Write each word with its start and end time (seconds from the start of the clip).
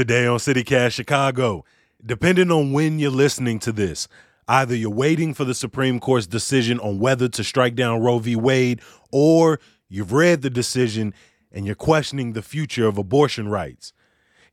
Today 0.00 0.26
on 0.26 0.38
CityCast 0.38 0.92
Chicago, 0.92 1.62
depending 2.02 2.50
on 2.50 2.72
when 2.72 2.98
you're 2.98 3.10
listening 3.10 3.58
to 3.58 3.70
this, 3.70 4.08
either 4.48 4.74
you're 4.74 4.88
waiting 4.88 5.34
for 5.34 5.44
the 5.44 5.52
Supreme 5.52 6.00
Court's 6.00 6.26
decision 6.26 6.80
on 6.80 6.98
whether 6.98 7.28
to 7.28 7.44
strike 7.44 7.74
down 7.74 8.00
Roe 8.00 8.18
v. 8.18 8.34
Wade, 8.34 8.80
or 9.12 9.60
you've 9.90 10.14
read 10.14 10.40
the 10.40 10.48
decision 10.48 11.12
and 11.52 11.66
you're 11.66 11.74
questioning 11.74 12.32
the 12.32 12.40
future 12.40 12.86
of 12.86 12.96
abortion 12.96 13.48
rights. 13.48 13.92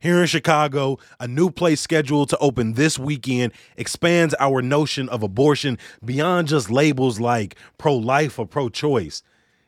Here 0.00 0.20
in 0.20 0.26
Chicago, 0.26 0.98
a 1.18 1.26
new 1.26 1.48
place 1.48 1.80
scheduled 1.80 2.28
to 2.28 2.36
open 2.36 2.74
this 2.74 2.98
weekend 2.98 3.54
expands 3.78 4.34
our 4.38 4.60
notion 4.60 5.08
of 5.08 5.22
abortion 5.22 5.78
beyond 6.04 6.48
just 6.48 6.70
labels 6.70 7.20
like 7.20 7.56
pro 7.78 7.96
life 7.96 8.38
or 8.38 8.44
pro 8.44 8.68
choice. 8.68 9.22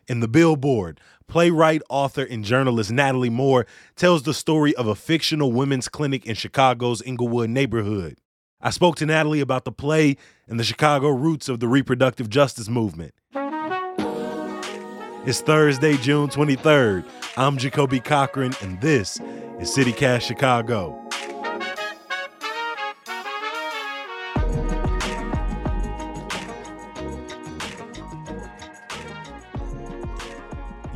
In 0.09 0.21
the 0.21 0.29
billboard, 0.29 1.01
playwright, 1.29 1.83
author, 1.89 2.25
and 2.25 2.45
journalist 2.45 2.91
Natalie 2.91 3.31
Moore 3.31 3.67
tells 3.97 4.25
the 4.25 4.35
story 4.35 4.75
of 4.75 4.87
a 4.87 4.95
fictional 4.95 5.53
women's 5.53 5.89
clinic 5.89 6.27
in 6.27 6.35
Chicago's 6.35 7.03
Englewood 7.03 7.51
neighborhood. 7.51 8.19
I 8.61 8.71
spoke 8.71 8.97
to 8.97 9.07
Natalie 9.07 9.41
about 9.41 9.65
the 9.65 9.73
play 9.73 10.17
and 10.47 10.61
the 10.61 10.65
Chicago 10.65 11.09
roots 11.09 11.49
of 11.49 11.61
the 11.61 11.69
reproductive 11.69 12.29
justice 12.29 12.69
movement. 12.69 13.15
It's 15.27 15.41
Thursday, 15.41 15.97
June 15.97 16.29
23rd. 16.29 17.07
I'm 17.37 17.57
Jacoby 17.57 18.01
Cochran, 18.01 18.53
and 18.61 18.81
this 18.81 19.21
is 19.61 19.71
CityCast 19.75 20.23
Chicago. 20.23 21.00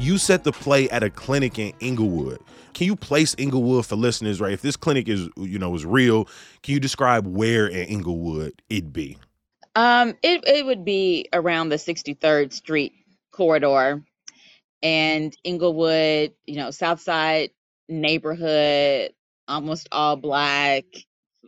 You 0.05 0.19
set 0.19 0.45
the 0.45 0.53
play 0.53 0.91
at 0.91 1.03
a 1.03 1.09
clinic 1.09 1.59
in 1.59 1.73
Englewood. 1.81 2.39
Can 2.75 2.87
you 2.87 2.95
place 2.95 3.35
Englewood 3.39 3.87
for 3.87 3.97
listeners, 3.97 4.39
right? 4.39 4.53
If 4.53 4.61
this 4.61 4.77
clinic 4.77 5.09
is, 5.09 5.31
you 5.39 5.59
know, 5.59 5.75
is 5.75 5.87
real, 5.87 6.27
can 6.63 6.75
you 6.75 6.81
describe 6.81 7.27
where 7.27 7.67
in 7.67 7.87
Englewood 7.87 8.61
it'd 8.69 8.93
be? 8.93 9.17
Um, 9.75 10.11
it 10.23 10.47
it 10.47 10.67
would 10.67 10.85
be 10.85 11.27
around 11.33 11.71
the 11.71 11.77
63rd 11.77 12.53
Street 12.53 12.93
corridor 13.33 14.05
and 14.83 15.35
Inglewood, 15.43 16.35
you 16.45 16.57
know, 16.57 16.71
South 16.71 17.01
Side 17.01 17.49
neighborhood, 17.89 19.11
almost 19.49 19.89
all 19.91 20.17
black, 20.17 20.85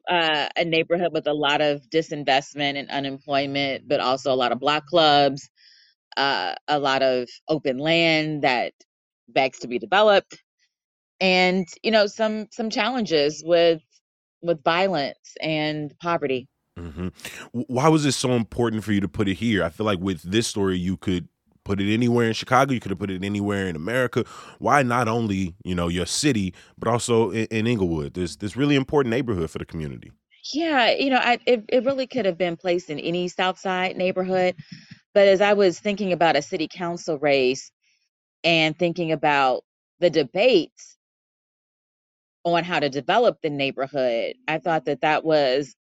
uh, 0.09 0.49
a 0.57 0.65
neighborhood 0.65 1.13
with 1.13 1.27
a 1.27 1.35
lot 1.35 1.61
of 1.61 1.83
disinvestment 1.91 2.77
and 2.77 2.89
unemployment, 2.89 3.87
but 3.87 4.01
also 4.01 4.33
a 4.33 4.35
lot 4.35 4.53
of 4.53 4.59
black 4.59 4.87
clubs, 4.87 5.51
uh, 6.17 6.55
a 6.69 6.79
lot 6.79 7.03
of 7.03 7.29
open 7.49 7.79
land 7.79 8.43
that 8.43 8.73
begs 9.29 9.59
to 9.61 9.69
be 9.69 9.79
developed, 9.79 10.43
and 11.21 11.67
you 11.83 11.91
know 11.91 12.07
some 12.07 12.47
some 12.51 12.71
challenges 12.71 13.43
with 13.45 13.83
with 14.43 14.63
violence 14.63 15.35
and 15.41 15.95
poverty. 16.01 16.49
hmm 16.79 17.09
Why 17.53 17.89
was 17.89 18.05
it 18.05 18.13
so 18.13 18.33
important 18.33 18.85
for 18.85 18.93
you 18.93 19.01
to 19.01 19.09
put 19.09 19.29
it 19.29 19.35
here? 19.35 19.65
I 19.65 19.71
feel 19.71 19.87
like 19.87 19.99
with 19.99 20.23
this 20.23 20.47
story, 20.47 20.79
you 20.79 20.97
could 20.97 21.29
put 21.65 21.81
it 21.81 21.93
anywhere 21.93 22.29
in 22.29 22.33
Chicago. 22.33 22.73
You 22.73 22.81
could 22.81 22.91
have 22.91 22.99
put 22.99 23.11
it 23.11 23.25
anywhere 23.25 23.67
in 23.67 23.77
America. 23.77 24.25
Why 24.59 24.83
not 24.83 25.09
only 25.09 25.55
you 25.65 25.75
know 25.75 25.89
your 25.89 26.07
city, 26.07 26.55
but 26.79 26.89
also 26.89 27.31
in, 27.31 27.47
in 27.47 27.67
Englewood? 27.67 28.15
This 28.15 28.37
this 28.37 28.57
really 28.57 28.77
important 28.77 29.11
neighborhood 29.11 29.51
for 29.51 29.59
the 29.59 29.67
community. 29.67 30.13
Yeah, 30.53 30.91
you 30.93 31.11
know, 31.11 31.19
I 31.19 31.39
it, 31.47 31.65
it 31.69 31.85
really 31.85 32.07
could 32.07 32.25
have 32.25 32.39
been 32.39 32.57
placed 32.57 32.89
in 32.89 33.01
any 33.01 33.29
South 33.29 33.59
Side 33.59 33.97
neighborhood, 33.97 34.55
but 35.17 35.29
as 35.29 35.41
I 35.43 35.55
was 35.55 35.81
thinking 35.81 36.13
about 36.13 36.37
a 36.37 36.43
city 36.43 36.69
council 36.71 37.19
race 37.19 37.73
and 38.45 38.79
thinking 38.79 39.13
about 39.13 39.65
the 40.01 40.11
debates 40.11 40.99
on 42.45 42.65
how 42.65 42.81
to 42.81 42.91
develop 42.91 43.39
the 43.43 43.51
neighborhood, 43.51 44.37
I 44.49 44.59
thought 44.59 44.87
that 44.87 45.03
that 45.03 45.25
was 45.25 45.77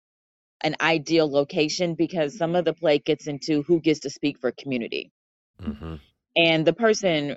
an 0.63 0.77
ideal 0.81 1.31
location 1.31 1.95
because 1.95 2.37
some 2.39 2.57
of 2.57 2.65
the 2.65 2.75
play 2.75 2.99
gets 3.01 3.29
into 3.29 3.63
who 3.65 3.81
gets 3.81 4.01
to 4.01 4.11
speak 4.11 4.39
for 4.41 4.53
community. 4.53 5.13
hmm 5.61 5.97
And 6.37 6.67
the 6.67 6.75
person 6.75 7.37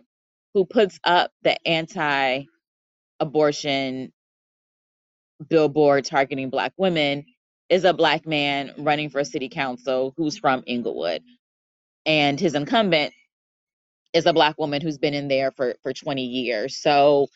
who 0.53 0.66
puts 0.66 0.99
up 1.03 1.31
the 1.43 1.57
anti 1.67 2.43
abortion 3.19 4.13
billboard 5.49 6.05
targeting 6.05 6.49
Black 6.49 6.73
women 6.77 7.25
is 7.69 7.85
a 7.85 7.93
Black 7.93 8.27
man 8.27 8.73
running 8.79 9.09
for 9.09 9.23
city 9.23 9.49
council 9.49 10.13
who's 10.17 10.38
from 10.38 10.63
Englewood. 10.67 11.23
And 12.07 12.40
his 12.40 12.56
incumbent 12.56 13.13
is 14.13 14.25
a 14.25 14.34
Black 14.34 14.57
woman 14.57 14.81
who's 14.81 14.97
been 14.97 15.13
in 15.13 15.28
there 15.28 15.51
for, 15.51 15.75
for 15.84 15.94
20 15.94 16.23
years. 16.23 16.81
So, 16.81 17.28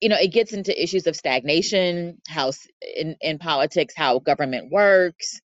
you 0.00 0.08
know, 0.08 0.18
it 0.20 0.32
gets 0.32 0.52
into 0.52 0.80
issues 0.80 1.06
of 1.06 1.16
stagnation, 1.16 2.20
how 2.28 2.52
in, 2.96 3.16
in 3.20 3.38
politics, 3.38 3.94
how 3.96 4.18
government 4.18 4.70
works, 4.70 5.40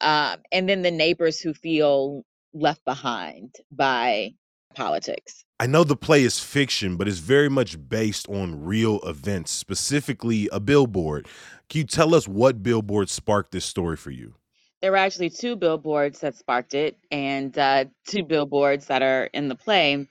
um, 0.00 0.38
and 0.52 0.68
then 0.68 0.82
the 0.82 0.90
neighbors 0.90 1.40
who 1.40 1.52
feel 1.54 2.22
left 2.52 2.84
behind 2.84 3.54
by 3.72 4.34
politics. 4.74 5.44
I 5.58 5.66
know 5.66 5.84
the 5.84 5.96
play 5.96 6.22
is 6.22 6.40
fiction, 6.40 6.96
but 6.96 7.08
it's 7.08 7.18
very 7.18 7.50
much 7.50 7.88
based 7.88 8.28
on 8.28 8.64
real 8.64 9.00
events, 9.00 9.50
specifically 9.50 10.48
a 10.52 10.60
billboard. 10.60 11.28
Can 11.68 11.80
you 11.80 11.86
tell 11.86 12.14
us 12.14 12.26
what 12.26 12.62
billboard 12.62 13.10
sparked 13.10 13.52
this 13.52 13.64
story 13.64 13.96
for 13.96 14.10
you? 14.10 14.34
There 14.82 14.90
were 14.90 14.96
actually 14.96 15.30
two 15.30 15.56
billboards 15.56 16.20
that 16.20 16.36
sparked 16.36 16.74
it, 16.74 16.96
and 17.10 17.56
uh, 17.58 17.86
two 18.08 18.24
billboards 18.24 18.86
that 18.86 19.02
are 19.02 19.24
in 19.24 19.48
the 19.48 19.54
play. 19.54 20.08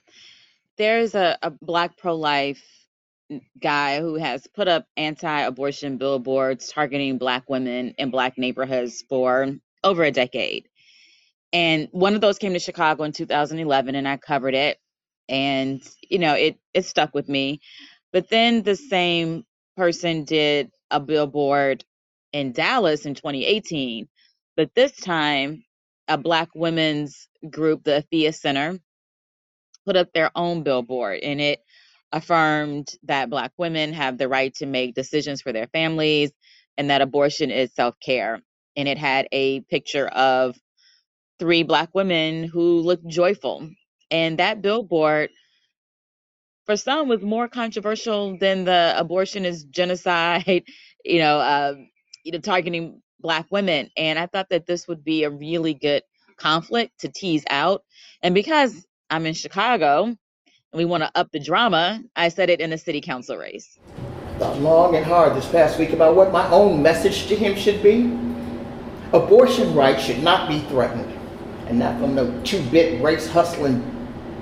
There's 0.78 1.14
a, 1.14 1.38
a 1.42 1.50
Black 1.50 1.96
pro 1.96 2.14
life 2.14 2.62
guy 3.60 4.00
who 4.00 4.16
has 4.16 4.46
put 4.46 4.68
up 4.68 4.86
anti 4.96 5.40
abortion 5.40 5.98
billboards 5.98 6.68
targeting 6.68 7.18
Black 7.18 7.48
women 7.48 7.94
in 7.98 8.10
Black 8.10 8.38
neighborhoods 8.38 9.04
for 9.08 9.48
over 9.82 10.04
a 10.04 10.10
decade. 10.10 10.68
And 11.52 11.88
one 11.90 12.14
of 12.14 12.20
those 12.20 12.38
came 12.38 12.52
to 12.52 12.60
Chicago 12.60 13.02
in 13.04 13.12
2011, 13.12 13.94
and 13.94 14.06
I 14.06 14.16
covered 14.16 14.54
it. 14.54 14.78
And, 15.28 15.82
you 16.08 16.18
know, 16.18 16.34
it, 16.34 16.58
it 16.74 16.84
stuck 16.84 17.14
with 17.14 17.28
me. 17.28 17.60
But 18.12 18.28
then 18.28 18.62
the 18.62 18.76
same 18.76 19.44
person 19.76 20.24
did 20.24 20.70
a 20.90 21.00
billboard 21.00 21.84
in 22.32 22.52
Dallas 22.52 23.06
in 23.06 23.14
2018. 23.14 24.08
But 24.56 24.74
this 24.74 24.92
time, 24.92 25.64
a 26.08 26.18
Black 26.18 26.50
women's 26.54 27.28
group, 27.50 27.84
the 27.84 28.04
Afiya 28.12 28.34
Center, 28.34 28.78
put 29.86 29.96
up 29.96 30.12
their 30.12 30.30
own 30.36 30.62
billboard 30.62 31.20
and 31.22 31.40
it 31.40 31.60
affirmed 32.12 32.88
that 33.04 33.30
Black 33.30 33.52
women 33.58 33.92
have 33.92 34.18
the 34.18 34.28
right 34.28 34.54
to 34.56 34.66
make 34.66 34.94
decisions 34.94 35.42
for 35.42 35.52
their 35.52 35.68
families 35.68 36.32
and 36.78 36.90
that 36.90 37.02
abortion 37.02 37.50
is 37.50 37.74
self 37.74 37.94
care. 38.04 38.40
And 38.76 38.88
it 38.88 38.98
had 38.98 39.28
a 39.32 39.60
picture 39.62 40.08
of 40.08 40.56
three 41.38 41.64
Black 41.64 41.90
women 41.94 42.44
who 42.44 42.80
looked 42.80 43.06
joyful. 43.08 43.70
And 44.10 44.38
that 44.38 44.62
billboard, 44.62 45.30
for 46.66 46.76
some, 46.76 47.08
was 47.08 47.22
more 47.22 47.48
controversial 47.48 48.38
than 48.38 48.64
the 48.64 48.94
abortion 48.96 49.44
is 49.44 49.64
genocide, 49.64 50.64
you 51.04 51.18
know, 51.20 51.40
um, 51.40 51.88
you 52.24 52.32
know, 52.32 52.38
targeting 52.40 53.02
Black 53.20 53.46
women. 53.50 53.90
And 53.96 54.18
I 54.18 54.26
thought 54.26 54.48
that 54.50 54.66
this 54.66 54.88
would 54.88 55.04
be 55.04 55.24
a 55.24 55.30
really 55.30 55.74
good 55.74 56.02
conflict 56.36 57.00
to 57.00 57.08
tease 57.08 57.44
out. 57.50 57.84
And 58.22 58.34
because 58.34 58.86
I'm 59.10 59.26
in 59.26 59.34
Chicago 59.34 60.04
and 60.04 60.16
we 60.72 60.84
want 60.84 61.02
to 61.02 61.10
up 61.14 61.30
the 61.32 61.40
drama, 61.40 62.02
I 62.16 62.28
said 62.28 62.50
it 62.50 62.60
in 62.60 62.72
a 62.72 62.78
city 62.78 63.00
council 63.00 63.36
race. 63.36 63.78
Thought 64.38 64.58
long 64.60 64.96
and 64.96 65.04
hard 65.04 65.36
this 65.36 65.48
past 65.48 65.78
week 65.78 65.92
about 65.92 66.16
what 66.16 66.32
my 66.32 66.48
own 66.50 66.82
message 66.82 67.26
to 67.26 67.36
him 67.36 67.56
should 67.56 67.82
be. 67.82 68.16
Abortion 69.12 69.74
rights 69.74 70.04
should 70.04 70.22
not 70.22 70.48
be 70.48 70.60
threatened, 70.60 71.12
and 71.66 71.78
not 71.78 71.98
from 71.98 72.14
no 72.14 72.40
two-bit 72.42 73.02
race 73.02 73.26
hustling 73.28 73.82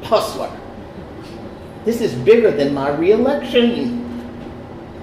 hustler. 0.03 0.53
This 1.84 2.03
is 2.03 2.15
bigger 2.15 2.50
than 2.50 2.75
my 2.75 2.91
reelection. 2.91 4.05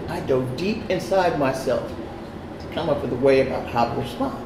I 0.07 0.19
dove 0.21 0.55
deep 0.55 0.87
inside 0.89 1.39
myself 1.39 1.91
come 2.75 2.89
up 2.89 3.01
with 3.01 3.13
a 3.13 3.15
way 3.15 3.47
about 3.47 3.65
how 3.67 3.91
to 3.91 4.01
respond. 4.01 4.45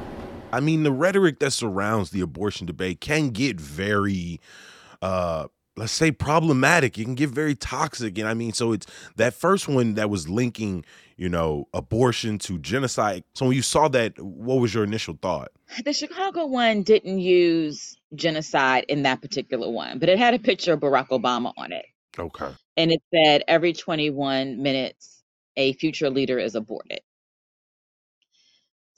I 0.54 0.60
mean, 0.60 0.84
the 0.84 0.92
rhetoric 0.92 1.40
that 1.40 1.52
surrounds 1.52 2.12
the 2.12 2.22
abortion 2.22 2.68
debate 2.68 3.02
can 3.02 3.30
get 3.30 3.60
very, 3.60 4.40
uh, 5.02 5.48
let's 5.76 5.92
say, 5.92 6.12
problematic. 6.12 6.98
It 7.00 7.06
can 7.06 7.16
get 7.16 7.32
very 7.32 7.56
toxic. 7.56 8.18
And 8.20 8.28
I 8.28 8.36
mean, 8.36 8.54
so 8.54 8.72
it's 8.72 8.86
that 9.16 9.34
first 9.34 9.68
one 9.68 9.96
that 9.96 10.12
was 10.12 10.30
linking, 10.30 10.86
you 11.18 11.28
know, 11.28 11.68
abortion 11.74 12.38
to 12.40 12.60
genocide. 12.60 13.24
So 13.34 13.48
when 13.48 13.56
you 13.56 13.64
saw 13.64 13.88
that, 13.90 14.20
what 14.22 14.60
was 14.60 14.76
your 14.76 14.84
initial 14.84 15.18
thought? 15.20 15.50
The 15.84 15.94
Chicago 15.94 16.46
one 16.46 16.84
didn't 16.84 17.20
use 17.20 17.98
genocide 18.14 18.86
in 18.90 19.04
that 19.04 19.22
particular 19.22 19.70
one, 19.70 19.98
but 19.98 20.08
it 20.08 20.20
had 20.20 20.36
a 20.36 20.40
picture 20.40 20.74
of 20.74 20.82
Barack 20.82 21.10
Obama 21.10 21.52
on 21.58 21.72
it. 21.72 21.86
Okay. 22.18 22.50
And 22.78 22.92
it 22.92 23.02
said 23.12 23.44
every 23.48 23.74
21 23.74 24.62
minutes, 24.62 25.24
a 25.58 25.74
future 25.74 26.12
leader 26.12 26.38
is 26.38 26.54
aborted. 26.54 27.02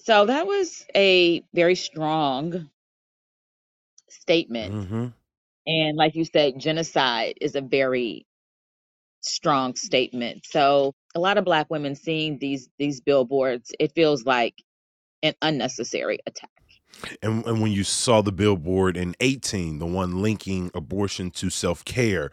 So 0.04 0.26
that 0.26 0.48
was 0.48 0.86
a 0.96 1.44
very 1.54 1.76
strong 1.76 2.70
statement. 4.10 4.86
hmm 4.88 5.08
And 5.68 5.98
like 5.98 6.16
you 6.16 6.26
said, 6.26 6.60
genocide 6.60 7.36
is 7.42 7.56
a 7.56 7.62
very 7.62 8.26
strong 9.22 9.76
statement. 9.76 10.46
So 10.46 10.94
a 11.16 11.20
lot 11.20 11.38
of 11.38 11.46
black 11.46 11.70
women 11.70 11.96
seeing 11.96 12.40
these 12.40 12.70
these 12.80 13.02
billboards, 13.02 13.72
it 13.80 13.94
feels 13.94 14.26
like 14.26 14.56
an 15.24 15.36
unnecessary 15.42 16.20
attack. 16.26 16.50
And, 17.22 17.46
and 17.46 17.62
when 17.62 17.72
you 17.72 17.84
saw 17.84 18.22
the 18.22 18.32
billboard 18.32 18.98
in 18.98 19.16
18, 19.20 19.80
the 19.80 19.86
one 19.86 20.22
linking 20.22 20.72
abortion 20.74 21.32
to 21.32 21.50
self 21.50 21.86
care, 21.86 22.32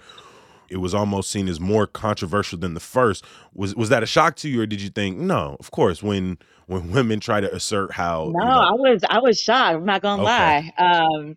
it 0.69 0.79
was 0.79 0.95
almost 0.95 1.31
seen 1.31 1.49
as 1.49 1.61
more 1.61 1.87
controversial 1.87 2.59
than 2.59 2.75
the 2.75 2.81
first. 2.81 3.25
Was 3.55 3.75
was 3.75 3.89
that 3.89 4.03
a 4.03 4.07
shock 4.07 4.37
to 4.37 4.49
you, 4.49 4.63
or 4.63 4.67
did 4.67 4.81
you 4.81 4.91
think, 4.91 5.19
no, 5.19 5.57
of 5.61 5.71
course, 5.71 6.03
when 6.03 6.39
when 6.67 6.91
women 6.93 7.21
try 7.21 7.41
to 7.41 7.55
assert 7.55 7.93
how 7.93 8.33
No, 8.35 8.45
you 8.45 8.51
know, 8.51 8.61
I 8.61 8.73
was 8.73 9.05
I 9.09 9.19
was 9.21 9.41
shocked. 9.41 9.77
I'm 9.77 9.85
not 9.85 10.03
gonna 10.03 10.23
okay, 10.23 10.73
lie. 10.79 11.05
Um, 11.05 11.37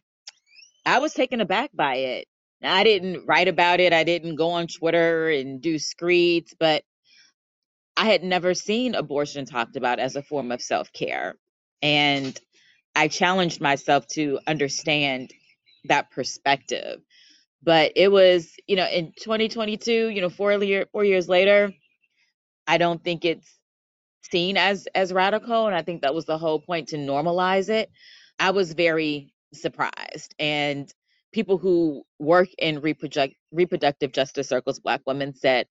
I 0.85 0.99
was 0.99 1.13
taken 1.13 1.41
aback 1.41 1.71
by 1.73 1.95
it. 1.95 2.27
I 2.63 2.83
didn't 2.83 3.25
write 3.25 3.47
about 3.47 3.79
it. 3.79 3.91
I 3.93 4.03
didn't 4.03 4.35
go 4.35 4.51
on 4.51 4.67
Twitter 4.67 5.29
and 5.29 5.61
do 5.61 5.79
screeds, 5.79 6.53
but 6.59 6.83
I 7.97 8.05
had 8.05 8.23
never 8.23 8.53
seen 8.53 8.95
abortion 8.95 9.45
talked 9.45 9.75
about 9.75 9.99
as 9.99 10.15
a 10.15 10.23
form 10.23 10.51
of 10.51 10.61
self 10.61 10.91
care. 10.93 11.35
And 11.81 12.39
I 12.95 13.07
challenged 13.07 13.61
myself 13.61 14.05
to 14.13 14.39
understand 14.47 15.31
that 15.85 16.11
perspective. 16.11 17.01
But 17.63 17.93
it 17.95 18.11
was, 18.11 18.51
you 18.67 18.75
know, 18.75 18.87
in 18.87 19.13
2022, 19.19 20.09
you 20.09 20.21
know, 20.21 20.29
four 20.29 20.53
year, 20.63 20.87
four 20.91 21.03
years 21.05 21.29
later, 21.29 21.71
I 22.67 22.77
don't 22.77 23.03
think 23.03 23.25
it's 23.25 23.49
seen 24.31 24.57
as 24.57 24.87
as 24.95 25.13
radical, 25.13 25.67
and 25.67 25.75
I 25.75 25.81
think 25.83 26.01
that 26.03 26.15
was 26.15 26.25
the 26.25 26.37
whole 26.37 26.59
point 26.61 26.89
to 26.89 26.97
normalize 26.97 27.69
it. 27.69 27.91
I 28.39 28.51
was 28.51 28.73
very 28.73 29.33
surprised, 29.53 30.35
and 30.39 30.91
people 31.33 31.57
who 31.57 32.03
work 32.19 32.49
in 32.59 32.81
reproduct, 32.81 33.35
reproductive 33.51 34.13
justice 34.13 34.49
circles, 34.49 34.79
Black 34.79 35.01
women, 35.07 35.35
said 35.35 35.67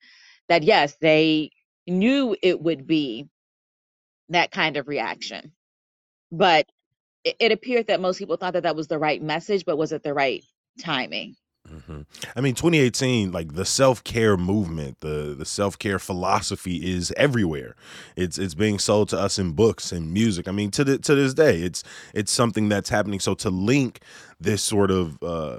that 0.48 0.62
yes, 0.64 0.96
they 1.00 1.50
knew 1.86 2.36
it 2.42 2.60
would 2.62 2.86
be 2.86 3.28
that 4.30 4.50
kind 4.52 4.76
of 4.76 4.88
reaction, 4.88 5.52
but 6.32 6.66
it, 7.24 7.36
it 7.40 7.52
appeared 7.52 7.88
that 7.88 8.00
most 8.00 8.18
people 8.18 8.36
thought 8.36 8.54
that 8.54 8.64
that 8.64 8.76
was 8.76 8.88
the 8.88 8.98
right 8.98 9.22
message, 9.22 9.64
but 9.66 9.78
was 9.78 9.92
it 9.92 10.02
the 10.02 10.14
right 10.14 10.44
timing? 10.80 11.36
Hmm 11.70 12.00
I 12.34 12.40
mean, 12.40 12.54
2018, 12.54 13.32
like 13.32 13.54
the 13.54 13.64
self 13.64 14.02
care 14.02 14.36
movement, 14.36 15.00
the 15.00 15.34
the 15.38 15.44
self 15.44 15.78
care 15.78 15.98
philosophy 15.98 16.76
is 16.92 17.12
everywhere. 17.16 17.76
It's 18.16 18.38
it's 18.38 18.54
being 18.54 18.78
sold 18.78 19.08
to 19.10 19.18
us 19.18 19.38
in 19.38 19.52
books 19.52 19.92
and 19.92 20.12
music. 20.12 20.48
I 20.48 20.52
mean, 20.52 20.70
to 20.72 20.84
the, 20.84 20.98
to 20.98 21.14
this 21.14 21.34
day, 21.34 21.62
it's 21.62 21.84
it's 22.14 22.32
something 22.32 22.68
that's 22.68 22.90
happening. 22.90 23.20
So 23.20 23.34
to 23.34 23.50
link 23.50 24.00
this 24.40 24.62
sort 24.62 24.90
of 24.90 25.22
uh, 25.22 25.58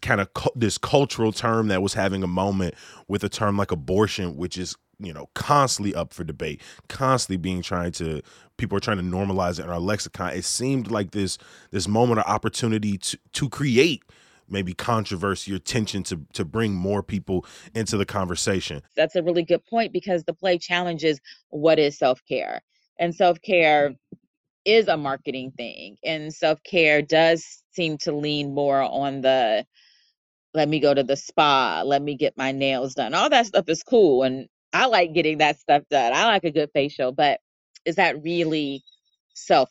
kind 0.00 0.20
of 0.20 0.32
cu- 0.34 0.50
this 0.54 0.78
cultural 0.78 1.32
term 1.32 1.68
that 1.68 1.82
was 1.82 1.94
having 1.94 2.22
a 2.22 2.28
moment 2.28 2.74
with 3.08 3.24
a 3.24 3.28
term 3.28 3.56
like 3.56 3.72
abortion, 3.72 4.36
which 4.36 4.56
is 4.58 4.76
you 5.00 5.12
know 5.12 5.28
constantly 5.34 5.94
up 5.94 6.12
for 6.12 6.24
debate, 6.24 6.60
constantly 6.88 7.36
being 7.36 7.62
trying 7.62 7.92
to 7.92 8.22
people 8.58 8.76
are 8.76 8.80
trying 8.80 8.98
to 8.98 9.02
normalize 9.02 9.58
it 9.58 9.64
in 9.64 9.70
our 9.70 9.80
lexicon. 9.80 10.32
It 10.34 10.44
seemed 10.44 10.90
like 10.90 11.10
this 11.12 11.38
this 11.72 11.88
moment 11.88 12.20
of 12.20 12.26
opportunity 12.26 12.98
to 12.98 13.18
to 13.32 13.48
create 13.48 14.02
maybe 14.48 14.74
controversy 14.74 15.54
or 15.54 15.58
tension 15.58 16.02
to 16.04 16.20
to 16.34 16.44
bring 16.44 16.74
more 16.74 17.02
people 17.02 17.44
into 17.74 17.96
the 17.96 18.06
conversation. 18.06 18.82
That's 18.96 19.16
a 19.16 19.22
really 19.22 19.44
good 19.44 19.64
point 19.66 19.92
because 19.92 20.24
the 20.24 20.34
play 20.34 20.58
challenges 20.58 21.20
what 21.50 21.78
is 21.78 21.98
self 21.98 22.20
care, 22.28 22.62
and 22.98 23.14
self 23.14 23.40
care 23.40 23.94
is 24.64 24.88
a 24.88 24.96
marketing 24.96 25.52
thing, 25.56 25.96
and 26.04 26.32
self 26.32 26.62
care 26.62 27.02
does 27.02 27.62
seem 27.72 27.98
to 27.98 28.12
lean 28.12 28.54
more 28.54 28.82
on 28.82 29.20
the 29.20 29.64
let 30.54 30.68
me 30.68 30.80
go 30.80 30.92
to 30.94 31.02
the 31.02 31.16
spa, 31.16 31.82
let 31.84 32.02
me 32.02 32.16
get 32.16 32.36
my 32.36 32.52
nails 32.52 32.94
done. 32.94 33.14
All 33.14 33.30
that 33.30 33.46
stuff 33.46 33.68
is 33.68 33.82
cool, 33.82 34.22
and 34.22 34.48
I 34.72 34.86
like 34.86 35.12
getting 35.12 35.38
that 35.38 35.58
stuff 35.58 35.82
done. 35.90 36.12
I 36.12 36.26
like 36.26 36.44
a 36.44 36.50
good 36.50 36.70
facial, 36.72 37.12
but 37.12 37.40
is 37.84 37.96
that 37.96 38.22
really 38.22 38.82
self 39.34 39.70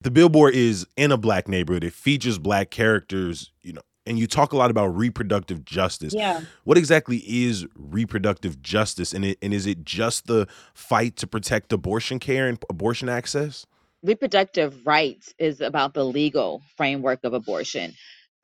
The 0.00 0.10
billboard 0.12 0.54
is 0.54 0.86
in 0.96 1.10
a 1.10 1.16
black 1.16 1.48
neighborhood. 1.48 1.82
It 1.82 1.92
features 1.92 2.38
black 2.38 2.70
characters, 2.70 3.50
you 3.62 3.72
know, 3.72 3.82
and 4.06 4.16
you 4.18 4.28
talk 4.28 4.52
a 4.52 4.56
lot 4.56 4.70
about 4.70 4.88
reproductive 4.88 5.64
justice. 5.64 6.14
Yeah. 6.14 6.42
What 6.64 6.78
exactly 6.78 7.18
is 7.26 7.66
reproductive 7.74 8.62
justice 8.62 9.12
and 9.12 9.24
it 9.24 9.38
and 9.42 9.52
is 9.52 9.66
it 9.66 9.84
just 9.84 10.26
the 10.26 10.46
fight 10.72 11.16
to 11.16 11.26
protect 11.26 11.72
abortion 11.72 12.20
care 12.20 12.46
and 12.46 12.62
abortion 12.70 13.08
access? 13.08 13.66
Reproductive 14.04 14.86
rights 14.86 15.34
is 15.38 15.60
about 15.60 15.94
the 15.94 16.04
legal 16.04 16.62
framework 16.76 17.24
of 17.24 17.34
abortion. 17.34 17.92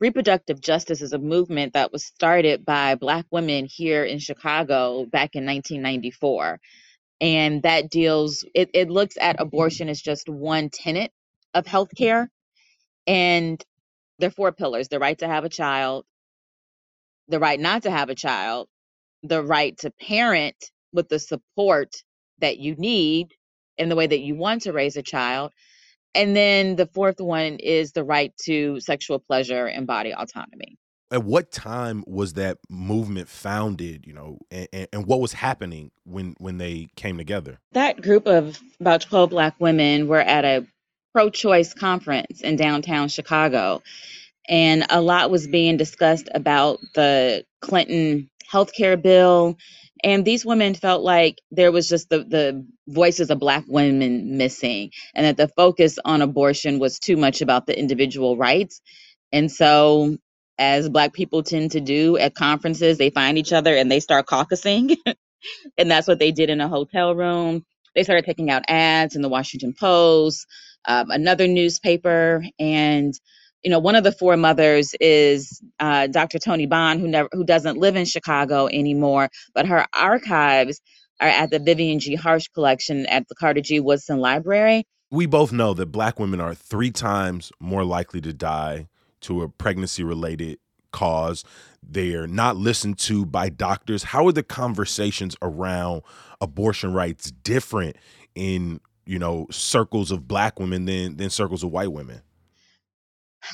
Reproductive 0.01 0.59
justice 0.59 1.01
is 1.01 1.13
a 1.13 1.17
movement 1.17 1.71
that 1.71 1.93
was 1.93 2.03
started 2.03 2.65
by 2.65 2.95
Black 2.95 3.25
women 3.31 3.65
here 3.65 4.03
in 4.03 4.19
Chicago 4.19 5.05
back 5.05 5.35
in 5.35 5.45
1994. 5.45 6.59
And 7.21 7.63
that 7.63 7.89
deals, 7.89 8.43
it, 8.53 8.69
it 8.73 8.89
looks 8.89 9.15
at 9.21 9.39
abortion 9.39 9.87
as 9.87 10.01
just 10.01 10.27
one 10.27 10.69
tenet 10.69 11.13
of 11.55 11.65
healthcare. 11.65 12.27
And 13.07 13.63
there 14.19 14.27
are 14.27 14.31
four 14.31 14.51
pillars 14.51 14.89
the 14.89 14.99
right 14.99 15.17
to 15.19 15.27
have 15.27 15.43
a 15.43 15.49
child, 15.49 16.05
the 17.27 17.39
right 17.39 17.59
not 17.59 17.83
to 17.83 17.91
have 17.91 18.09
a 18.09 18.15
child, 18.15 18.67
the 19.23 19.43
right 19.43 19.75
to 19.79 19.91
parent 19.91 20.55
with 20.93 21.09
the 21.09 21.19
support 21.19 21.95
that 22.39 22.59
you 22.59 22.75
need 22.75 23.29
in 23.77 23.89
the 23.89 23.95
way 23.95 24.07
that 24.07 24.19
you 24.19 24.35
want 24.35 24.63
to 24.63 24.73
raise 24.73 24.95
a 24.95 25.01
child. 25.01 25.51
And 26.13 26.35
then 26.35 26.75
the 26.75 26.87
fourth 26.87 27.19
one 27.19 27.57
is 27.59 27.91
the 27.91 28.03
right 28.03 28.33
to 28.45 28.79
sexual 28.79 29.19
pleasure 29.19 29.65
and 29.65 29.85
body 29.85 30.13
autonomy. 30.13 30.77
At 31.11 31.23
what 31.23 31.51
time 31.51 32.03
was 32.07 32.33
that 32.33 32.57
movement 32.69 33.27
founded, 33.27 34.05
you 34.07 34.13
know, 34.13 34.39
and, 34.49 34.87
and 34.91 35.05
what 35.05 35.19
was 35.19 35.33
happening 35.33 35.91
when 36.03 36.35
when 36.39 36.57
they 36.57 36.87
came 36.95 37.17
together? 37.17 37.59
That 37.73 38.01
group 38.01 38.27
of 38.27 38.59
about 38.79 39.01
12 39.01 39.29
Black 39.29 39.55
women 39.59 40.07
were 40.07 40.21
at 40.21 40.45
a 40.45 40.65
pro 41.15 41.31
choice 41.31 41.73
conference 41.73 42.41
in 42.41 42.57
downtown 42.57 43.07
Chicago. 43.07 43.81
And 44.49 44.85
a 44.89 45.01
lot 45.01 45.31
was 45.31 45.47
being 45.47 45.77
discussed 45.77 46.29
about 46.35 46.79
the 46.95 47.45
Clinton 47.61 48.29
healthcare 48.51 49.01
bill. 49.01 49.57
And 50.03 50.25
these 50.25 50.45
women 50.45 50.75
felt 50.75 51.03
like 51.03 51.39
there 51.51 51.71
was 51.71 51.87
just 51.89 52.09
the, 52.09 52.19
the 52.25 52.67
voices 52.89 53.31
of 53.31 53.39
Black 53.39 53.63
women 53.67 54.37
missing, 54.37 54.91
and 55.15 55.25
that 55.25 55.37
the 55.37 55.53
focus 55.55 55.99
on 56.05 56.21
abortion 56.21 56.79
was 56.79 56.99
too 56.99 57.17
much 57.17 57.41
about 57.41 57.67
the 57.67 57.79
individual 57.79 58.37
rights. 58.37 58.81
And 59.33 59.51
so, 59.51 60.17
as 60.59 60.89
Black 60.89 61.13
people 61.13 61.43
tend 61.43 61.71
to 61.71 61.81
do 61.81 62.17
at 62.17 62.35
conferences, 62.35 62.97
they 62.99 63.11
find 63.11 63.37
each 63.37 63.53
other 63.53 63.75
and 63.75 63.91
they 63.91 64.01
start 64.01 64.27
caucusing. 64.27 64.97
and 65.77 65.91
that's 65.91 66.07
what 66.07 66.19
they 66.19 66.31
did 66.31 66.49
in 66.51 66.61
a 66.61 66.69
hotel 66.69 67.15
room. 67.15 67.65
They 67.95 68.03
started 68.03 68.25
taking 68.25 68.51
out 68.51 68.63
ads 68.67 69.15
in 69.15 69.21
the 69.23 69.29
Washington 69.29 69.73
Post, 69.79 70.47
um, 70.87 71.11
another 71.11 71.47
newspaper, 71.47 72.43
and 72.59 73.13
you 73.63 73.71
know 73.71 73.79
one 73.79 73.95
of 73.95 74.03
the 74.03 74.11
four 74.11 74.37
mothers 74.37 74.95
is 74.99 75.61
uh, 75.79 76.07
Dr. 76.07 76.39
Toni 76.39 76.65
Bond, 76.65 77.01
who 77.01 77.07
never 77.07 77.29
who 77.31 77.43
doesn't 77.43 77.77
live 77.77 77.95
in 77.95 78.05
Chicago 78.05 78.67
anymore, 78.67 79.29
but 79.53 79.65
her 79.65 79.85
archives 79.93 80.81
are 81.19 81.27
at 81.27 81.49
the 81.49 81.59
Vivian 81.59 81.99
G. 81.99 82.15
Harsh 82.15 82.47
collection 82.49 83.05
at 83.07 83.27
the 83.27 83.35
Carter 83.35 83.61
G. 83.61 83.79
Woodson 83.79 84.19
Library. 84.19 84.85
We 85.11 85.27
both 85.27 85.51
know 85.51 85.73
that 85.73 85.87
black 85.87 86.19
women 86.19 86.41
are 86.41 86.53
three 86.53 86.91
times 86.91 87.51
more 87.59 87.85
likely 87.85 88.21
to 88.21 88.33
die 88.33 88.87
to 89.21 89.43
a 89.43 89.49
pregnancy 89.49 90.03
related 90.03 90.59
cause. 90.91 91.43
They're 91.83 92.27
not 92.27 92.57
listened 92.57 92.97
to 92.99 93.25
by 93.25 93.49
doctors. 93.49 94.03
How 94.03 94.27
are 94.27 94.31
the 94.31 94.43
conversations 94.43 95.35
around 95.41 96.01
abortion 96.41 96.93
rights 96.93 97.31
different 97.31 97.97
in, 98.33 98.79
you 99.05 99.19
know, 99.19 99.47
circles 99.51 100.11
of 100.11 100.27
black 100.27 100.59
women 100.59 100.85
than 100.85 101.17
than 101.17 101.29
circles 101.29 101.63
of 101.63 101.71
white 101.71 101.91
women? 101.91 102.21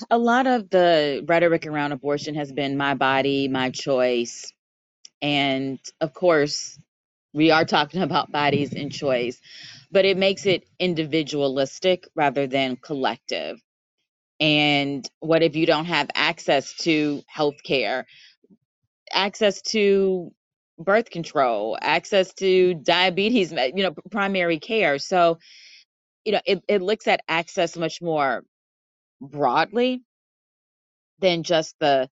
A 0.10 0.17
lot 0.17 0.48
of 0.48 0.70
the 0.70 1.24
rhetoric 1.27 1.65
around 1.65 1.91
abortion 1.91 2.36
has 2.36 2.51
been 2.51 2.77
my 2.77 2.93
body, 2.93 3.48
my 3.48 3.72
choice. 3.72 4.53
And 5.22 5.79
of 6.00 6.13
course, 6.13 6.79
we 7.34 7.51
are 7.51 7.65
talking 7.65 8.01
about 8.03 8.31
bodies 8.31 8.74
and 8.74 8.91
choice, 8.91 9.39
but 9.91 10.05
it 10.05 10.17
makes 10.17 10.46
it 10.46 10.65
individualistic 10.79 12.08
rather 12.15 12.48
than 12.48 12.77
collective. 12.77 13.62
And 14.39 15.08
what 15.20 15.43
if 15.43 15.55
you 15.55 15.65
don't 15.65 15.86
have 15.86 16.10
access 16.15 16.74
to 16.77 17.22
health 17.27 17.62
care, 17.63 18.08
access 19.13 19.62
to 19.63 20.31
birth 20.83 21.09
control, 21.09 21.77
access 21.81 22.33
to 22.35 22.75
diabetes, 22.75 23.51
you 23.51 23.83
know, 23.83 23.93
primary 24.11 24.59
care? 24.59 24.97
So, 25.00 25.39
you 26.25 26.33
know, 26.33 26.41
it, 26.45 26.63
it 26.67 26.81
looks 26.81 27.07
at 27.07 27.21
access 27.27 27.77
much 27.77 28.01
more 28.01 28.43
broadly 29.21 30.01
than 31.19 31.43
just 31.43 31.75
the 31.79 32.09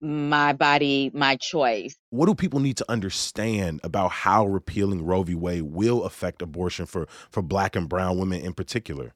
my 0.00 0.52
body, 0.52 1.10
my 1.14 1.36
choice. 1.36 1.96
What 2.10 2.26
do 2.26 2.34
people 2.34 2.60
need 2.60 2.76
to 2.78 2.90
understand 2.90 3.80
about 3.82 4.10
how 4.10 4.46
repealing 4.46 5.04
Roe 5.04 5.22
v. 5.22 5.34
Wade 5.34 5.62
will 5.62 6.04
affect 6.04 6.42
abortion 6.42 6.86
for 6.86 7.06
for 7.30 7.42
black 7.42 7.76
and 7.76 7.88
brown 7.88 8.18
women 8.18 8.40
in 8.42 8.52
particular? 8.52 9.14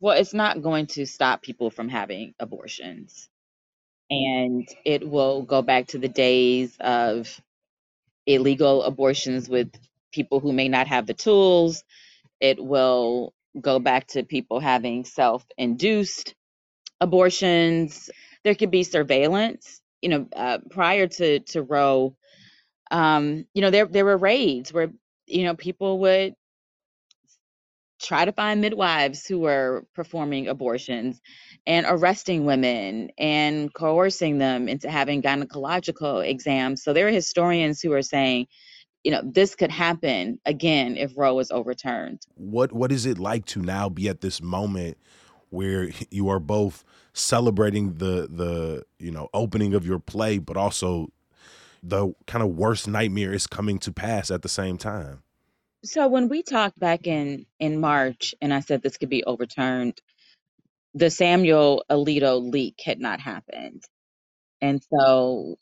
Well, 0.00 0.16
it's 0.16 0.34
not 0.34 0.62
going 0.62 0.86
to 0.88 1.06
stop 1.06 1.42
people 1.42 1.70
from 1.70 1.88
having 1.88 2.34
abortions. 2.38 3.28
And 4.10 4.68
it 4.84 5.08
will 5.08 5.42
go 5.42 5.62
back 5.62 5.88
to 5.88 5.98
the 5.98 6.08
days 6.08 6.76
of 6.80 7.40
illegal 8.26 8.82
abortions 8.84 9.48
with 9.48 9.70
people 10.12 10.40
who 10.40 10.52
may 10.52 10.68
not 10.68 10.88
have 10.88 11.06
the 11.06 11.14
tools. 11.14 11.84
It 12.40 12.62
will 12.64 13.34
go 13.60 13.78
back 13.80 14.08
to 14.08 14.24
people 14.24 14.60
having 14.60 15.04
self 15.04 15.46
induced 15.58 16.34
abortions. 17.00 18.10
There 18.44 18.54
could 18.56 18.70
be 18.72 18.84
surveillance 18.84 19.80
you 20.02 20.10
know, 20.10 20.28
uh, 20.36 20.58
prior 20.70 21.08
to 21.08 21.40
to 21.40 21.62
Roe, 21.62 22.16
um, 22.90 23.46
you 23.54 23.62
know, 23.62 23.70
there 23.70 23.86
there 23.86 24.06
were 24.06 24.18
raids 24.18 24.72
where 24.72 24.92
you 25.26 25.44
know 25.44 25.54
people 25.56 26.00
would 26.00 26.34
try 28.04 28.24
to 28.24 28.32
find 28.32 28.60
midwives 28.60 29.26
who 29.26 29.40
were 29.40 29.86
performing 29.94 30.46
abortions 30.46 31.20
and 31.66 31.86
arresting 31.88 32.44
women 32.44 33.10
and 33.18 33.72
coercing 33.72 34.38
them 34.38 34.68
into 34.68 34.90
having 34.90 35.22
gynecological 35.22 36.26
exams. 36.26 36.82
So 36.82 36.92
there 36.92 37.08
are 37.08 37.10
historians 37.10 37.80
who 37.80 37.92
are 37.92 38.02
saying, 38.02 38.46
you 39.02 39.10
know, 39.10 39.22
this 39.24 39.54
could 39.54 39.70
happen 39.70 40.38
again 40.44 40.96
if 40.96 41.12
Roe 41.16 41.34
was 41.34 41.50
overturned. 41.50 42.20
What 42.36 42.72
what 42.72 42.92
is 42.92 43.06
it 43.06 43.18
like 43.18 43.44
to 43.46 43.60
now 43.60 43.88
be 43.88 44.08
at 44.08 44.20
this 44.20 44.42
moment 44.42 44.98
where 45.50 45.90
you 46.10 46.28
are 46.28 46.40
both 46.40 46.84
celebrating 47.12 47.94
the 47.94 48.28
the 48.30 48.84
you 48.98 49.10
know 49.10 49.28
opening 49.32 49.74
of 49.74 49.86
your 49.86 49.98
play, 49.98 50.38
but 50.38 50.56
also 50.56 51.08
the 51.82 52.14
kind 52.26 52.42
of 52.42 52.50
worst 52.50 52.88
nightmare 52.88 53.32
is 53.32 53.46
coming 53.46 53.78
to 53.78 53.92
pass 53.92 54.30
at 54.30 54.42
the 54.42 54.48
same 54.48 54.78
time. 54.78 55.22
So 55.84 56.08
when 56.08 56.28
we 56.28 56.42
talked 56.42 56.78
back 56.80 57.06
in 57.08 57.46
in 57.60 57.80
March, 57.80 58.34
and 58.42 58.54
I 58.54 58.60
said 58.60 58.82
this 58.82 58.98
could 58.98 59.10
be 59.10 59.24
overturned, 59.24 60.00
the 60.94 61.10
Samuel 61.10 61.84
Alito 61.90 62.40
leak 62.52 62.80
had 62.84 63.00
not 63.00 63.20
happened, 63.20 63.84
and 64.62 64.82
so 64.92 65.56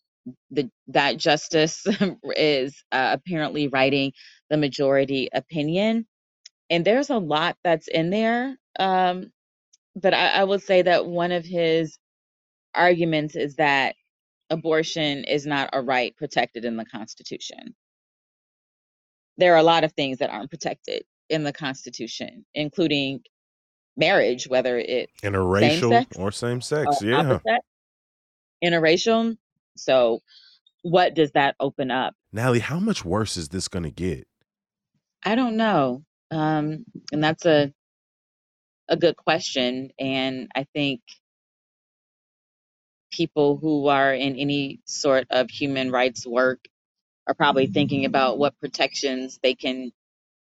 the 0.50 0.70
that 0.88 1.18
justice 1.18 1.86
is 2.36 2.82
uh, 2.92 3.16
apparently 3.18 3.68
writing 3.68 4.12
the 4.50 4.58
majority 4.58 5.28
opinion, 5.32 6.06
and 6.70 6.84
there's 6.84 7.10
a 7.10 7.18
lot 7.18 7.56
that's 7.64 7.88
in 7.88 8.10
there. 8.10 8.56
Um, 8.78 9.32
but 9.96 10.14
I, 10.14 10.28
I 10.30 10.44
would 10.44 10.62
say 10.62 10.82
that 10.82 11.06
one 11.06 11.32
of 11.32 11.44
his 11.46 11.98
arguments 12.74 13.36
is 13.36 13.56
that 13.56 13.96
abortion 14.50 15.24
is 15.24 15.46
not 15.46 15.70
a 15.74 15.82
right 15.82 16.16
protected 16.16 16.64
in 16.66 16.76
the 16.76 16.86
Constitution. 16.86 17.74
There 19.38 19.54
are 19.54 19.58
a 19.58 19.62
lot 19.62 19.84
of 19.84 19.92
things 19.92 20.18
that 20.18 20.30
aren't 20.30 20.50
protected 20.50 21.04
in 21.28 21.44
the 21.44 21.52
Constitution, 21.52 22.44
including 22.54 23.20
marriage, 23.96 24.46
whether 24.48 24.78
it 24.78 25.10
interracial 25.22 25.80
same-sex 25.80 26.16
or 26.16 26.32
same 26.32 26.60
sex. 26.60 27.02
Yeah. 27.02 27.38
interracial. 28.62 29.36
So, 29.76 30.20
what 30.82 31.14
does 31.14 31.32
that 31.32 31.56
open 31.60 31.90
up? 31.90 32.14
Natalie, 32.32 32.60
how 32.60 32.78
much 32.78 33.04
worse 33.04 33.36
is 33.36 33.48
this 33.48 33.68
going 33.68 33.84
to 33.84 33.90
get? 33.90 34.26
I 35.24 35.34
don't 35.34 35.56
know. 35.56 36.04
Um, 36.30 36.84
and 37.12 37.22
that's 37.22 37.46
a 37.46 37.72
a 38.88 38.96
good 38.96 39.16
question. 39.16 39.90
And 39.98 40.48
I 40.54 40.66
think 40.74 41.00
people 43.10 43.58
who 43.58 43.88
are 43.88 44.12
in 44.14 44.36
any 44.36 44.80
sort 44.84 45.26
of 45.30 45.50
human 45.50 45.90
rights 45.90 46.26
work 46.26 46.64
are 47.26 47.34
probably 47.34 47.66
thinking 47.66 48.04
about 48.04 48.38
what 48.38 48.58
protections 48.60 49.38
they 49.42 49.54
can 49.54 49.92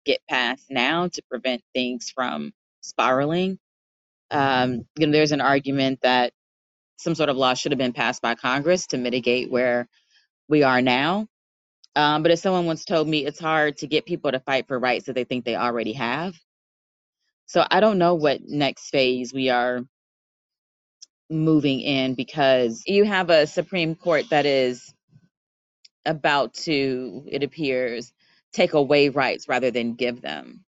get 0.04 0.20
past 0.28 0.64
now 0.70 1.08
to 1.08 1.22
prevent 1.30 1.62
things 1.74 2.10
from 2.14 2.52
spiraling. 2.82 3.58
Um, 4.30 4.86
you 4.98 5.06
know, 5.06 5.12
there's 5.12 5.32
an 5.32 5.40
argument 5.40 6.00
that 6.02 6.32
some 6.98 7.14
sort 7.14 7.30
of 7.30 7.36
law 7.36 7.54
should 7.54 7.72
have 7.72 7.78
been 7.78 7.92
passed 7.92 8.22
by 8.22 8.34
Congress 8.34 8.88
to 8.88 8.98
mitigate 8.98 9.50
where 9.50 9.88
we 10.48 10.62
are 10.62 10.82
now. 10.82 11.28
Um, 11.96 12.22
but 12.22 12.32
as 12.32 12.42
someone 12.42 12.66
once 12.66 12.84
told 12.84 13.08
me, 13.08 13.26
it's 13.26 13.40
hard 13.40 13.78
to 13.78 13.86
get 13.86 14.06
people 14.06 14.32
to 14.32 14.40
fight 14.40 14.68
for 14.68 14.78
rights 14.78 15.06
that 15.06 15.14
they 15.14 15.24
think 15.24 15.44
they 15.44 15.56
already 15.56 15.94
have. 15.94 16.34
So 17.46 17.64
I 17.70 17.80
don't 17.80 17.98
know 17.98 18.14
what 18.14 18.40
next 18.46 18.90
phase 18.90 19.32
we 19.32 19.50
are 19.50 19.82
moving 21.30 21.80
in 21.80 22.14
because 22.14 22.82
you 22.86 23.04
have 23.04 23.30
a 23.30 23.46
Supreme 23.46 23.96
Court 23.96 24.26
that 24.30 24.46
is 24.46 24.93
about 26.06 26.54
to, 26.54 27.24
it 27.26 27.42
appears, 27.42 28.12
take 28.52 28.72
away 28.72 29.08
rights 29.08 29.48
rather 29.48 29.70
than 29.70 29.94
give 29.94 30.20
them. 30.20 30.60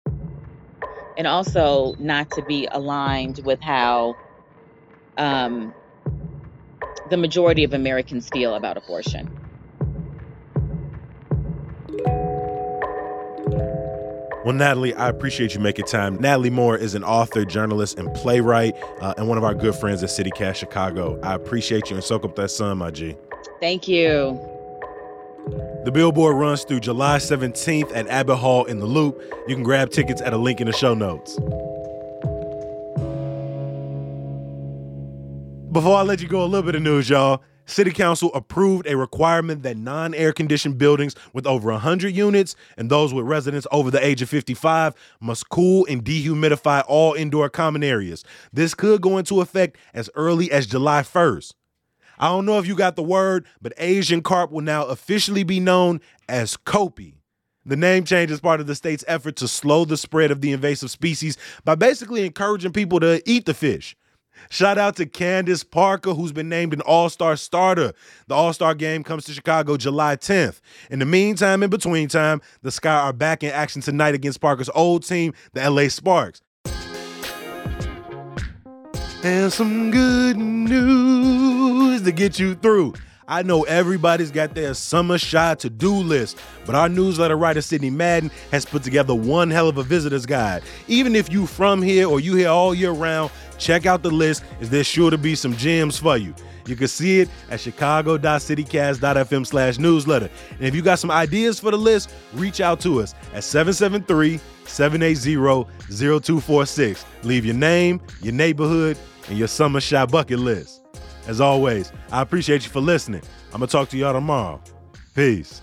And 1.16 1.26
also 1.26 1.94
not 1.98 2.30
to 2.32 2.42
be 2.42 2.68
aligned 2.70 3.40
with 3.44 3.60
how 3.60 4.16
um, 5.16 5.72
the 7.10 7.16
majority 7.16 7.64
of 7.64 7.72
Americans 7.72 8.28
feel 8.28 8.54
about 8.54 8.76
abortion. 8.76 9.30
Well, 14.46 14.54
Natalie, 14.54 14.94
I 14.94 15.08
appreciate 15.08 15.54
you 15.54 15.60
making 15.60 15.86
time. 15.86 16.20
Natalie 16.20 16.50
Moore 16.50 16.76
is 16.76 16.94
an 16.94 17.02
author, 17.02 17.44
journalist, 17.44 17.98
and 17.98 18.14
playwright, 18.14 18.76
uh, 19.00 19.12
and 19.18 19.28
one 19.28 19.38
of 19.38 19.42
our 19.42 19.54
good 19.54 19.74
friends 19.74 20.04
at 20.04 20.08
CityCast 20.08 20.54
Chicago. 20.54 21.18
I 21.20 21.34
appreciate 21.34 21.90
you 21.90 21.96
and 21.96 22.04
soak 22.04 22.24
up 22.24 22.36
that 22.36 22.52
sun, 22.52 22.78
my 22.78 22.92
G. 22.92 23.16
Thank 23.60 23.88
you. 23.88 24.55
The 25.86 25.92
billboard 25.92 26.36
runs 26.36 26.64
through 26.64 26.80
July 26.80 27.18
17th 27.18 27.94
at 27.94 28.08
Abbott 28.08 28.38
Hall 28.38 28.64
in 28.64 28.80
the 28.80 28.86
Loop. 28.86 29.22
You 29.46 29.54
can 29.54 29.62
grab 29.62 29.90
tickets 29.90 30.20
at 30.20 30.32
a 30.32 30.36
link 30.36 30.60
in 30.60 30.66
the 30.66 30.72
show 30.72 30.94
notes. 30.94 31.36
Before 35.70 35.96
I 35.96 36.02
let 36.02 36.20
you 36.20 36.26
go, 36.26 36.42
a 36.42 36.46
little 36.46 36.64
bit 36.64 36.74
of 36.74 36.82
news, 36.82 37.08
y'all. 37.08 37.40
City 37.66 37.92
Council 37.92 38.34
approved 38.34 38.88
a 38.88 38.96
requirement 38.96 39.62
that 39.62 39.76
non 39.76 40.12
air 40.12 40.32
conditioned 40.32 40.76
buildings 40.76 41.14
with 41.32 41.46
over 41.46 41.70
100 41.70 42.08
units 42.08 42.56
and 42.76 42.90
those 42.90 43.14
with 43.14 43.24
residents 43.24 43.68
over 43.70 43.88
the 43.88 44.04
age 44.04 44.20
of 44.22 44.28
55 44.28 44.92
must 45.20 45.48
cool 45.50 45.86
and 45.88 46.04
dehumidify 46.04 46.82
all 46.88 47.14
indoor 47.14 47.48
common 47.48 47.84
areas. 47.84 48.24
This 48.52 48.74
could 48.74 49.00
go 49.00 49.18
into 49.18 49.40
effect 49.40 49.78
as 49.94 50.10
early 50.16 50.50
as 50.50 50.66
July 50.66 51.02
1st. 51.02 51.52
I 52.18 52.28
don't 52.28 52.46
know 52.46 52.58
if 52.58 52.66
you 52.66 52.74
got 52.74 52.96
the 52.96 53.02
word, 53.02 53.46
but 53.60 53.72
Asian 53.78 54.22
carp 54.22 54.50
will 54.50 54.62
now 54.62 54.84
officially 54.86 55.44
be 55.44 55.60
known 55.60 56.00
as 56.28 56.56
Copi. 56.56 57.14
The 57.64 57.76
name 57.76 58.04
change 58.04 58.30
is 58.30 58.40
part 58.40 58.60
of 58.60 58.68
the 58.68 58.76
state's 58.76 59.04
effort 59.08 59.36
to 59.36 59.48
slow 59.48 59.84
the 59.84 59.96
spread 59.96 60.30
of 60.30 60.40
the 60.40 60.52
invasive 60.52 60.90
species 60.90 61.36
by 61.64 61.74
basically 61.74 62.24
encouraging 62.24 62.72
people 62.72 63.00
to 63.00 63.20
eat 63.28 63.44
the 63.44 63.54
fish. 63.54 63.96
Shout 64.50 64.78
out 64.78 64.96
to 64.96 65.06
Candace 65.06 65.64
Parker, 65.64 66.14
who's 66.14 66.30
been 66.30 66.48
named 66.48 66.72
an 66.72 66.80
All 66.82 67.08
Star 67.08 67.36
starter. 67.36 67.92
The 68.28 68.34
All 68.34 68.52
Star 68.52 68.74
game 68.74 69.02
comes 69.02 69.24
to 69.24 69.32
Chicago 69.32 69.76
July 69.76 70.14
10th. 70.16 70.60
In 70.90 71.00
the 71.00 71.06
meantime, 71.06 71.62
in 71.62 71.70
between 71.70 72.08
time, 72.08 72.40
the 72.62 72.70
Sky 72.70 72.94
are 72.94 73.12
back 73.12 73.42
in 73.42 73.50
action 73.50 73.82
tonight 73.82 74.14
against 74.14 74.40
Parker's 74.40 74.70
old 74.74 75.04
team, 75.04 75.34
the 75.52 75.68
LA 75.68 75.88
Sparks. 75.88 76.42
And 79.24 79.52
some 79.52 79.90
good 79.90 80.36
news 80.36 81.75
to 82.06 82.12
get 82.12 82.38
you 82.38 82.54
through. 82.54 82.94
I 83.28 83.42
know 83.42 83.64
everybody's 83.64 84.30
got 84.30 84.54
their 84.54 84.72
summer 84.74 85.18
shy 85.18 85.56
to 85.56 85.68
do 85.68 85.92
list, 85.92 86.38
but 86.64 86.76
our 86.76 86.88
newsletter 86.88 87.36
writer 87.36 87.60
Sydney 87.60 87.90
Madden 87.90 88.30
has 88.52 88.64
put 88.64 88.84
together 88.84 89.14
one 89.14 89.50
hell 89.50 89.68
of 89.68 89.78
a 89.78 89.82
visitor's 89.82 90.26
guide. 90.26 90.62
Even 90.86 91.16
if 91.16 91.30
you're 91.30 91.48
from 91.48 91.82
here 91.82 92.08
or 92.08 92.20
you 92.20 92.36
here 92.36 92.48
all 92.48 92.72
year 92.72 92.92
round, 92.92 93.32
check 93.58 93.84
out 93.84 94.04
the 94.04 94.10
list, 94.10 94.44
as 94.60 94.70
there's 94.70 94.86
sure 94.86 95.10
to 95.10 95.18
be 95.18 95.34
some 95.34 95.56
gems 95.56 95.98
for 95.98 96.16
you. 96.16 96.32
You 96.66 96.76
can 96.76 96.86
see 96.86 97.20
it 97.20 97.28
at 97.50 97.60
chicago.citycast.fm 97.60 99.46
slash 99.46 99.78
newsletter. 99.78 100.30
And 100.52 100.62
if 100.62 100.74
you 100.74 100.82
got 100.82 101.00
some 101.00 101.10
ideas 101.10 101.58
for 101.58 101.72
the 101.72 101.76
list, 101.76 102.10
reach 102.32 102.60
out 102.60 102.78
to 102.80 103.00
us 103.00 103.14
at 103.34 103.42
773 103.42 104.38
780 104.66 105.34
0246. 105.88 107.04
Leave 107.24 107.44
your 107.44 107.54
name, 107.56 108.00
your 108.22 108.34
neighborhood, 108.34 108.96
and 109.28 109.36
your 109.36 109.48
summer 109.48 109.80
shy 109.80 110.06
bucket 110.06 110.38
list. 110.38 110.85
As 111.26 111.40
always, 111.40 111.92
I 112.12 112.22
appreciate 112.22 112.64
you 112.64 112.70
for 112.70 112.80
listening. 112.80 113.22
I'm 113.52 113.58
going 113.58 113.68
to 113.68 113.72
talk 113.72 113.88
to 113.90 113.96
y'all 113.96 114.12
tomorrow. 114.12 114.60
Peace. 115.14 115.60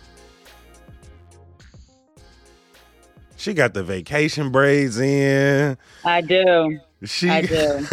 She 3.37 3.53
got 3.53 3.73
the 3.73 3.83
vacation 3.83 4.51
braids 4.51 4.99
in. 4.99 5.77
I 6.03 6.21
do. 6.21 6.79
She 7.03 7.29
I 7.29 7.41
do. 7.41 7.85